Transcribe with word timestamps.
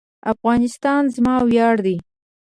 افغانستان 0.33 1.03
زما 1.15 1.35
ویاړ 1.49 1.75
دی؟ 1.85 1.97